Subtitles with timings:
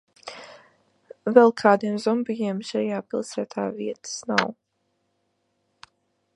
[1.35, 4.19] Vēl kādiem zombijiem šajā pilsētā nav vietas!